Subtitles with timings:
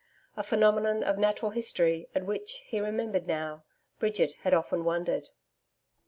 [0.35, 3.65] A phenomenon of natural history at which, he remembered now,
[3.99, 5.29] Bridget had often wondered.